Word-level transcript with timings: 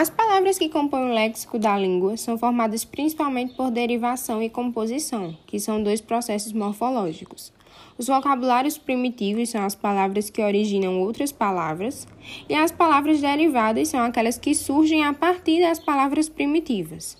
As 0.00 0.08
palavras 0.08 0.56
que 0.56 0.70
compõem 0.70 1.10
o 1.10 1.12
léxico 1.12 1.58
da 1.58 1.76
língua 1.76 2.16
são 2.16 2.38
formadas 2.38 2.86
principalmente 2.86 3.52
por 3.52 3.70
derivação 3.70 4.42
e 4.42 4.48
composição, 4.48 5.36
que 5.46 5.60
são 5.60 5.82
dois 5.82 6.00
processos 6.00 6.54
morfológicos. 6.54 7.52
Os 7.98 8.06
vocabulários 8.06 8.78
primitivos 8.78 9.50
são 9.50 9.62
as 9.62 9.74
palavras 9.74 10.30
que 10.30 10.40
originam 10.40 11.02
outras 11.02 11.32
palavras, 11.32 12.08
e 12.48 12.54
as 12.54 12.72
palavras 12.72 13.20
derivadas 13.20 13.88
são 13.88 14.00
aquelas 14.00 14.38
que 14.38 14.54
surgem 14.54 15.04
a 15.04 15.12
partir 15.12 15.60
das 15.60 15.78
palavras 15.78 16.30
primitivas. 16.30 17.18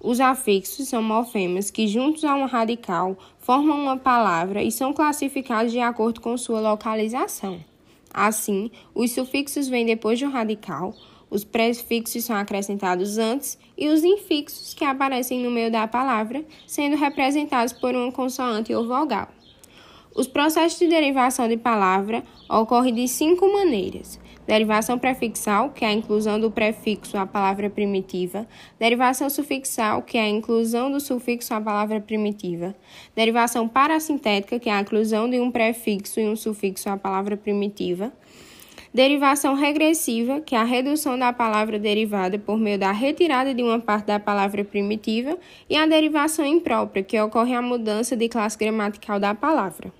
Os 0.00 0.18
afixos 0.18 0.88
são 0.88 1.02
morfemas 1.02 1.70
que, 1.70 1.86
juntos 1.86 2.24
a 2.24 2.34
um 2.34 2.46
radical, 2.46 3.14
formam 3.40 3.78
uma 3.78 3.98
palavra 3.98 4.62
e 4.62 4.72
são 4.72 4.94
classificados 4.94 5.70
de 5.70 5.80
acordo 5.80 6.22
com 6.22 6.34
sua 6.38 6.60
localização. 6.60 7.60
Assim, 8.16 8.70
os 8.94 9.12
sufixos 9.12 9.68
vêm 9.68 9.84
depois 9.84 10.18
de 10.18 10.24
um 10.24 10.30
radical, 10.30 10.94
os 11.28 11.44
prefixos 11.44 12.24
são 12.24 12.34
acrescentados 12.34 13.18
antes 13.18 13.58
e 13.76 13.88
os 13.88 14.02
infixos 14.02 14.72
que 14.72 14.86
aparecem 14.86 15.42
no 15.42 15.50
meio 15.50 15.70
da 15.70 15.86
palavra, 15.86 16.42
sendo 16.66 16.96
representados 16.96 17.74
por 17.74 17.94
uma 17.94 18.10
consoante 18.10 18.72
ou 18.74 18.88
vogal. 18.88 19.28
Os 20.16 20.26
processos 20.26 20.78
de 20.78 20.88
derivação 20.88 21.46
de 21.46 21.58
palavra 21.58 22.24
ocorrem 22.48 22.94
de 22.94 23.06
cinco 23.06 23.52
maneiras: 23.52 24.18
derivação 24.46 24.98
prefixal, 24.98 25.68
que 25.68 25.84
é 25.84 25.88
a 25.88 25.92
inclusão 25.92 26.40
do 26.40 26.50
prefixo 26.50 27.18
à 27.18 27.26
palavra 27.26 27.68
primitiva, 27.68 28.48
derivação 28.78 29.28
sufixal, 29.28 30.00
que 30.00 30.16
é 30.16 30.22
a 30.22 30.28
inclusão 30.28 30.90
do 30.90 31.00
sufixo 31.00 31.52
à 31.52 31.60
palavra 31.60 32.00
primitiva, 32.00 32.74
derivação 33.14 33.68
parasintética, 33.68 34.58
que 34.58 34.70
é 34.70 34.72
a 34.72 34.80
inclusão 34.80 35.28
de 35.28 35.38
um 35.38 35.50
prefixo 35.50 36.18
e 36.18 36.26
um 36.26 36.34
sufixo 36.34 36.88
à 36.88 36.96
palavra 36.96 37.36
primitiva, 37.36 38.10
Derivação 38.94 39.52
regressiva, 39.52 40.40
que 40.40 40.54
é 40.54 40.58
a 40.58 40.64
redução 40.64 41.18
da 41.18 41.30
palavra 41.30 41.78
derivada 41.78 42.38
por 42.38 42.56
meio 42.56 42.78
da 42.78 42.92
retirada 42.92 43.52
de 43.52 43.62
uma 43.62 43.78
parte 43.78 44.06
da 44.06 44.18
palavra 44.18 44.64
primitiva, 44.64 45.36
e 45.68 45.76
a 45.76 45.84
derivação 45.86 46.46
imprópria, 46.46 47.02
que 47.02 47.20
ocorre 47.20 47.54
a 47.54 47.60
mudança 47.60 48.16
de 48.16 48.26
classe 48.26 48.56
gramatical 48.56 49.20
da 49.20 49.34
palavra. 49.34 49.92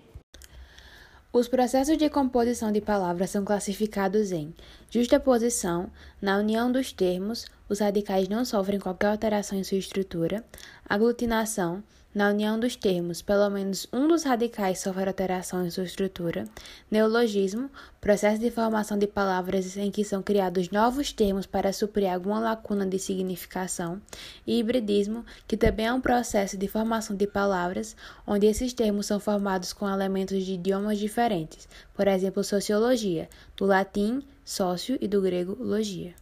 Os 1.38 1.48
processos 1.48 1.98
de 1.98 2.08
composição 2.08 2.72
de 2.72 2.80
palavras 2.80 3.28
são 3.28 3.44
classificados 3.44 4.32
em 4.32 4.54
justaposição, 4.88 5.90
na 6.18 6.38
união 6.38 6.72
dos 6.72 6.92
termos, 6.92 7.44
os 7.68 7.80
radicais 7.80 8.28
não 8.28 8.44
sofrem 8.44 8.78
qualquer 8.78 9.08
alteração 9.08 9.58
em 9.58 9.64
sua 9.64 9.78
estrutura, 9.78 10.44
aglutinação, 10.88 11.82
na 12.16 12.30
união 12.30 12.58
dos 12.58 12.74
termos, 12.74 13.20
pelo 13.20 13.50
menos 13.50 13.86
um 13.92 14.08
dos 14.08 14.22
radicais 14.22 14.78
sofre 14.78 15.06
alteração 15.06 15.66
em 15.66 15.70
sua 15.70 15.84
estrutura, 15.84 16.48
neologismo, 16.90 17.70
processo 18.00 18.40
de 18.40 18.50
formação 18.50 18.96
de 18.96 19.06
palavras 19.06 19.76
em 19.76 19.90
que 19.90 20.02
são 20.02 20.22
criados 20.22 20.70
novos 20.70 21.12
termos 21.12 21.44
para 21.44 21.74
suprir 21.74 22.10
alguma 22.10 22.40
lacuna 22.40 22.86
de 22.86 22.98
significação, 22.98 24.00
e 24.46 24.58
hibridismo, 24.58 25.26
que 25.46 25.58
também 25.58 25.88
é 25.88 25.92
um 25.92 26.00
processo 26.00 26.56
de 26.56 26.66
formação 26.66 27.14
de 27.14 27.26
palavras 27.26 27.94
onde 28.26 28.46
esses 28.46 28.72
termos 28.72 29.04
são 29.04 29.20
formados 29.20 29.74
com 29.74 29.86
elementos 29.86 30.42
de 30.42 30.54
idiomas 30.54 30.98
diferentes, 30.98 31.68
por 31.92 32.08
exemplo, 32.08 32.42
sociologia, 32.42 33.28
do 33.58 33.66
latim 33.66 34.22
sócio 34.42 34.96
e 35.02 35.06
do 35.06 35.20
grego 35.20 35.54
logia. 35.62 36.14